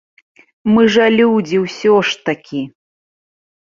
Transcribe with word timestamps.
Мы 0.73 0.81
жа 0.95 1.05
людзі 1.19 1.57
ўсё 1.67 1.95
ж 2.11 2.21
такі! 2.31 2.61